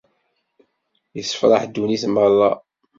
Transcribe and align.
Issefraḥ 1.21 1.61
ddunit 1.69 2.03
merra. 2.13 2.51